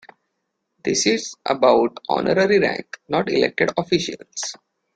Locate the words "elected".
3.31-3.69